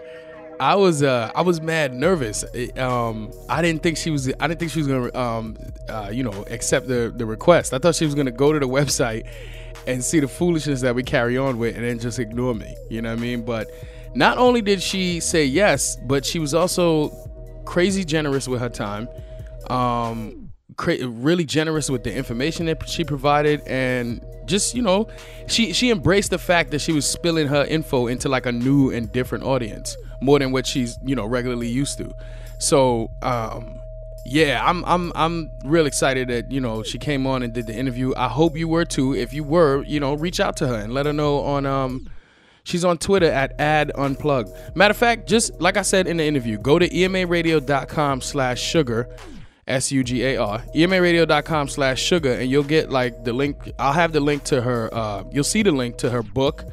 [0.59, 2.45] I was uh I was mad nervous.
[2.55, 5.57] It, um I didn't think she was I didn't think she was gonna um
[5.88, 7.75] uh you know accept the the request.
[7.75, 9.27] I thought she was gonna go to the website
[9.87, 12.75] and see the foolishness that we carry on with and then just ignore me.
[12.90, 13.45] You know what I mean?
[13.45, 13.71] But
[14.14, 17.11] not only did she say yes, but she was also
[17.64, 19.09] crazy generous with her time.
[19.69, 25.09] Um cra- really generous with the information that she provided and just you know
[25.49, 28.90] she she embraced the fact that she was spilling her info into like a new
[28.90, 32.14] and different audience more than what she's you know regularly used to
[32.59, 33.81] so um
[34.24, 37.74] yeah i'm i'm i'm real excited that you know she came on and did the
[37.74, 40.76] interview i hope you were too if you were you know reach out to her
[40.76, 42.09] and let her know on um
[42.66, 44.74] She's on Twitter at ad unplug.
[44.74, 49.09] Matter of fact, just like I said in the interview, go to emaradio.com slash sugar,
[49.68, 53.70] S U G A R, E emaradio.com slash sugar, and you'll get like the link.
[53.79, 56.64] I'll have the link to her, uh, you'll see the link to her book,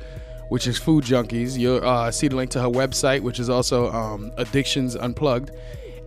[0.54, 1.58] which is Food Junkies.
[1.58, 5.50] You'll uh, see the link to her website, which is also um, Addictions Unplugged.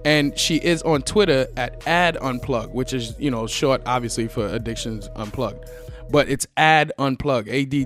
[0.05, 4.47] And she is on Twitter at ad unplug, which is, you know, short obviously for
[4.47, 5.69] Addictions Unplugged
[6.09, 7.85] but it's add unplug a-d-d-u-n-p-l-u-g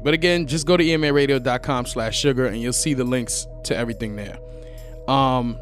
[0.00, 4.14] but again just go to emaradio.com slash sugar and you'll see the links to everything
[4.14, 4.38] there
[5.08, 5.58] um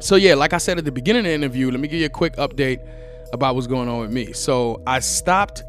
[0.00, 2.06] so yeah like i said at the beginning of the interview let me give you
[2.06, 2.84] a quick update
[3.32, 5.62] about what's going on with me so i stopped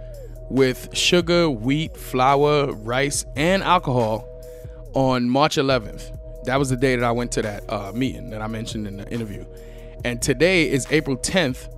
[0.49, 4.27] with sugar wheat flour rice and alcohol
[4.93, 8.41] on march 11th that was the day that i went to that uh, meeting that
[8.41, 9.45] i mentioned in the interview
[10.03, 11.69] and today is april 10th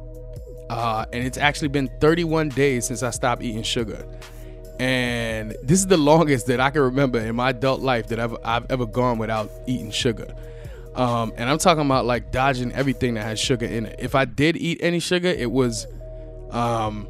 [0.69, 4.06] uh, and it's actually been 31 days since I stopped eating sugar.
[4.80, 8.36] And this is the longest that I can remember in my adult life that I've,
[8.43, 10.27] I've ever gone without eating sugar.
[10.93, 13.99] Um, and I'm talking about like dodging everything that has sugar in it.
[13.99, 15.88] If I did eat any sugar, it was
[16.51, 17.08] um,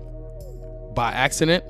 [0.97, 1.63] by accident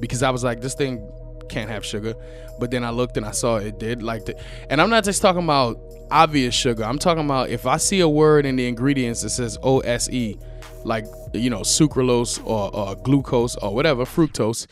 [0.00, 1.10] because I was like, this thing
[1.48, 2.14] can't have sugar.
[2.60, 4.02] But then I looked and I saw it did.
[4.02, 6.84] Like, the, and I'm not just talking about obvious sugar.
[6.84, 10.36] I'm talking about if I see a word in the ingredients that says OSE,
[10.84, 14.66] like you know sucralose or, or glucose or whatever fructose,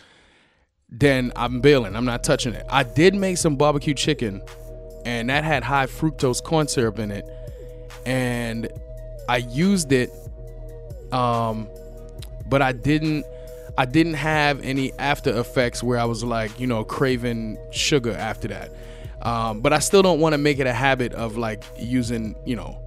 [0.91, 1.97] then I'm bailing.
[1.97, 2.67] I'm not touching it.
[2.69, 4.43] I did make some barbecue chicken,
[5.07, 7.25] and that had high fructose corn syrup in it,
[8.05, 8.69] and
[9.31, 10.11] I used it.
[11.11, 11.69] Um,
[12.47, 13.25] but I didn't.
[13.77, 18.49] I didn't have any after effects where I was like, you know, craving sugar after
[18.49, 18.73] that.
[19.23, 22.57] Um, but I still don't want to make it a habit of like using, you
[22.57, 22.81] know,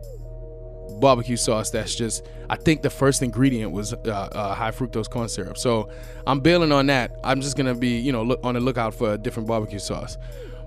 [0.99, 5.29] barbecue sauce that's just i think the first ingredient was uh, uh, high fructose corn
[5.29, 5.57] syrup.
[5.57, 5.89] So
[6.25, 7.11] i'm bailing on that.
[7.23, 10.17] I'm just gonna be you know look on the lookout for a different barbecue sauce.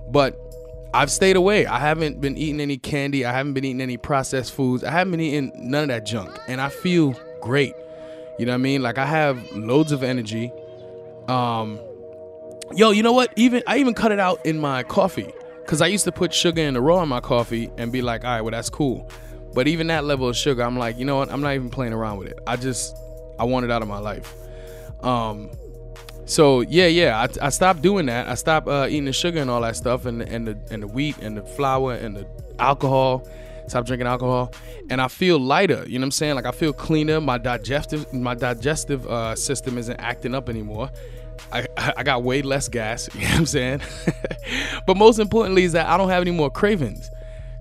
[0.09, 0.39] But
[0.93, 1.65] i've stayed away.
[1.65, 3.25] I haven't been eating any candy.
[3.25, 4.83] I haven't been eating any processed foods.
[4.83, 6.37] I haven't been eating none of that junk.
[6.47, 7.73] And i feel great
[8.41, 10.51] you know what i mean like i have loads of energy
[11.29, 11.79] um
[12.75, 15.31] yo you know what even i even cut it out in my coffee
[15.63, 18.25] because i used to put sugar in the raw in my coffee and be like
[18.25, 19.09] all right well that's cool
[19.53, 21.31] but even that level of sugar, I'm like, you know what?
[21.31, 22.39] I'm not even playing around with it.
[22.47, 22.95] I just,
[23.37, 24.33] I want it out of my life.
[25.01, 25.51] Um,
[26.25, 28.27] so yeah, yeah, I, I stopped doing that.
[28.29, 30.87] I stopped uh, eating the sugar and all that stuff, and and the and the
[30.87, 32.27] wheat and the flour and the
[32.59, 33.27] alcohol.
[33.71, 34.53] Stop drinking alcohol,
[34.89, 35.85] and I feel lighter.
[35.87, 36.35] You know what I'm saying?
[36.35, 37.21] Like I feel cleaner.
[37.21, 40.91] My digestive my digestive uh, system isn't acting up anymore.
[41.53, 43.07] I, I got way less gas.
[43.15, 43.81] You know what I'm saying?
[44.85, 47.11] but most importantly is that I don't have any more cravings.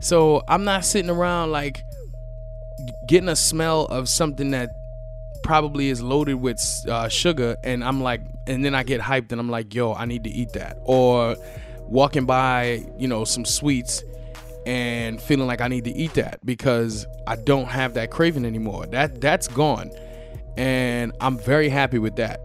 [0.01, 1.85] So I'm not sitting around like
[3.07, 4.71] getting a smell of something that
[5.45, 9.41] probably is loaded with uh, sugar, and I'm like, and then I get hyped and
[9.41, 10.77] I'm like, yo, I need to eat that.
[10.83, 11.37] Or
[11.83, 14.03] walking by, you know, some sweets
[14.67, 18.87] and feeling like I need to eat that because I don't have that craving anymore.
[18.87, 19.91] That that's gone.
[20.57, 22.41] And I'm very happy with that.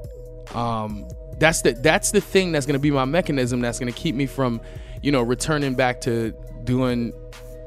[0.53, 1.07] Um,
[1.39, 4.61] that's the that's the thing that's gonna be my mechanism that's gonna keep me from,
[5.01, 7.11] you know, returning back to doing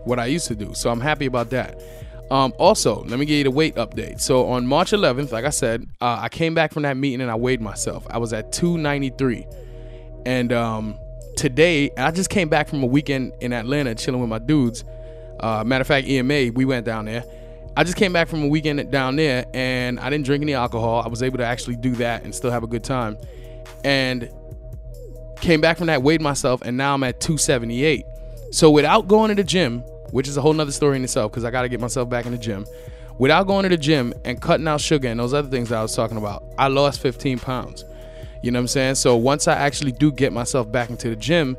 [0.04, 0.72] what I used to do.
[0.74, 1.80] So I'm happy about that.
[2.30, 4.20] Um, also, let me give you the weight update.
[4.20, 7.30] So on March 11th, like I said, uh, I came back from that meeting and
[7.30, 8.06] I weighed myself.
[8.10, 9.46] I was at 293,
[10.26, 10.98] and um,
[11.38, 14.84] today I just came back from a weekend in Atlanta chilling with my dudes.
[15.38, 17.24] Uh, matter of fact, EMA, we went down there.
[17.76, 21.00] I just came back from a weekend down there and I didn't drink any alcohol.
[21.00, 23.16] I was able to actually do that and still have a good time.
[23.84, 24.28] And
[25.40, 28.04] came back from that, weighed myself, and now I'm at 278.
[28.50, 29.80] So without going to the gym,
[30.10, 32.26] which is a whole nother story in itself, because I got to get myself back
[32.26, 32.66] in the gym,
[33.18, 35.82] without going to the gym and cutting out sugar and those other things that I
[35.82, 37.84] was talking about, I lost 15 pounds.
[38.42, 38.94] You know what I'm saying?
[38.96, 41.56] So once I actually do get myself back into the gym,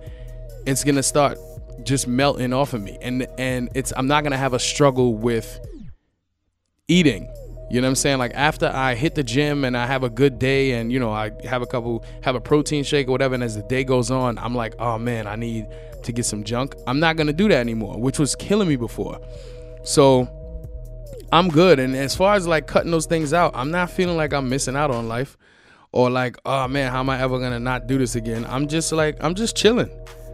[0.65, 1.38] it's gonna start
[1.84, 5.59] just melting off of me, and and it's I'm not gonna have a struggle with
[6.88, 7.32] eating.
[7.69, 8.17] You know what I'm saying?
[8.17, 11.11] Like after I hit the gym and I have a good day and you know
[11.11, 14.09] I have a couple have a protein shake or whatever and as the day goes
[14.09, 15.67] on, I'm like, "Oh man, I need
[16.03, 18.75] to get some junk." I'm not going to do that anymore, which was killing me
[18.75, 19.19] before.
[19.84, 20.27] So
[21.32, 24.34] I'm good and as far as like cutting those things out, I'm not feeling like
[24.34, 25.38] I'm missing out on life
[25.91, 28.91] or like, "Oh man, how am I ever to not do this again?" I'm just
[28.91, 29.89] like I'm just chilling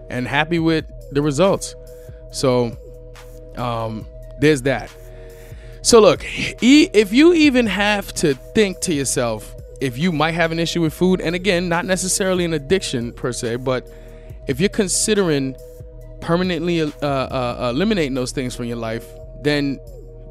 [0.09, 1.75] and happy with the results.
[2.31, 2.77] So
[3.57, 4.05] um
[4.39, 4.91] there's that.
[5.81, 10.59] So look, if you even have to think to yourself if you might have an
[10.59, 13.87] issue with food, and again, not necessarily an addiction per se, but
[14.47, 15.55] if you're considering
[16.21, 19.05] permanently uh, uh, eliminating those things from your life,
[19.43, 19.79] then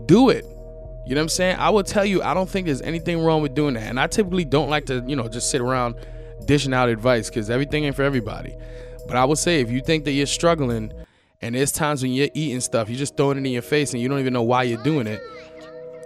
[0.07, 0.45] do it.
[1.07, 1.57] You know what I'm saying?
[1.59, 3.85] I will tell you, I don't think there's anything wrong with doing that.
[3.85, 5.97] And I typically don't like to, you know, just sit around
[6.47, 8.55] dishing out advice because everything ain't for everybody.
[9.07, 10.93] But I would say if you think that you're struggling
[11.43, 14.01] and there's times when you're eating stuff, you're just throwing it in your face and
[14.01, 15.21] you don't even know why you're doing it,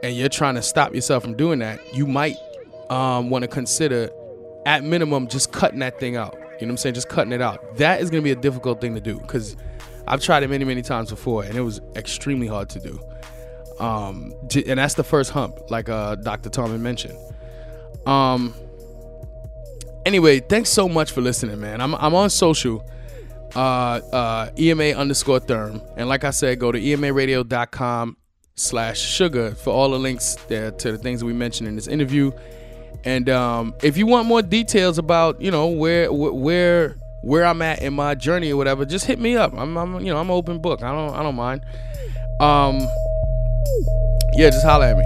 [0.03, 2.37] and you're trying to stop yourself from doing that, you might
[2.91, 4.11] um, want to consider,
[4.67, 6.35] at minimum, just cutting that thing out.
[6.35, 6.95] You know what I'm saying?
[6.97, 7.77] Just cutting it out.
[7.77, 9.57] That is going to be a difficult thing to do because
[10.09, 13.01] I've tried it many, many times before, and it was extremely hard to do.
[13.81, 14.33] Um,
[14.67, 16.51] and that's the first hump, like uh, Dr.
[16.51, 17.19] Tomlin mentioned.
[18.07, 18.55] Um.
[20.07, 21.81] Anyway, thanks so much for listening, man.
[21.81, 22.89] I'm I'm on social,
[23.55, 28.17] uh, uh, EMA underscore Therm, and like I said, go to emaradio.com
[28.55, 31.87] slash sugar for all the links there to the things that we mentioned in this
[31.87, 32.33] interview.
[33.05, 37.83] And um, if you want more details about, you know, where where where I'm at
[37.83, 39.53] in my journey or whatever, just hit me up.
[39.55, 40.83] I'm, I'm you know, I'm open book.
[40.83, 41.65] I don't I don't mind.
[42.41, 42.81] Um,
[44.35, 45.05] yeah, just holler at me.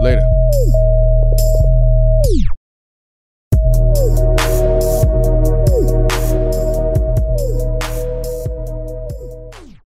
[0.00, 0.22] Later.